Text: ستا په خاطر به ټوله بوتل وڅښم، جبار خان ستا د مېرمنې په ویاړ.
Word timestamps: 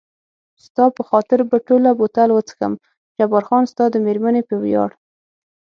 ستا 0.65 0.85
په 0.95 1.01
خاطر 1.09 1.39
به 1.49 1.57
ټوله 1.67 1.91
بوتل 1.99 2.29
وڅښم، 2.33 2.73
جبار 3.17 3.43
خان 3.47 3.63
ستا 3.71 3.85
د 3.91 3.95
مېرمنې 4.05 4.41
په 4.49 4.55
ویاړ. 4.63 4.89